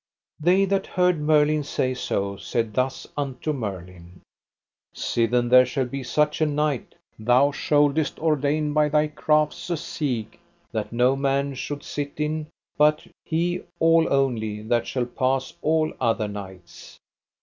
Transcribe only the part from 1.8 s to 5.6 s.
so said thus unto Merlin: Sithen